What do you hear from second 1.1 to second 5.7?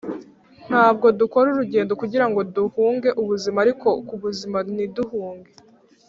dukora urugendo kugirango duhunge ubuzima, ariko kubuzima ntiduhunge.